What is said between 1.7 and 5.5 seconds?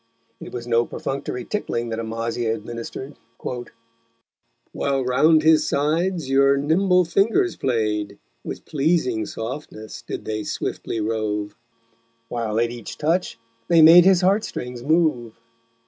that Amasia administered: _While round